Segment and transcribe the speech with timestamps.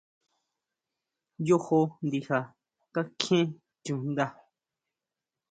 [1.47, 2.39] Yojo ndija
[2.93, 3.45] kakjién
[3.83, 4.25] chuʼnda.